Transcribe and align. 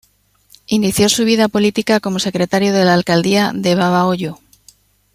Inició 0.65 1.09
su 1.09 1.25
vida 1.25 1.47
política 1.47 1.99
como 1.99 2.17
secretario 2.17 2.73
de 2.73 2.85
la 2.85 2.95
alcaldía 2.95 3.51
de 3.53 3.75
Babahoyo. 3.75 4.39